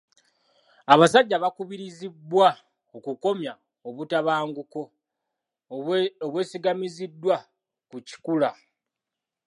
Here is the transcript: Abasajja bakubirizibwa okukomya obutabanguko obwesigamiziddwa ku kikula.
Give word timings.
Abasajja 0.93 1.35
bakubirizibwa 1.43 2.49
okukomya 2.97 3.53
obutabanguko 3.89 4.81
obwesigamiziddwa 6.27 7.37
ku 7.89 7.97
kikula. 8.07 8.49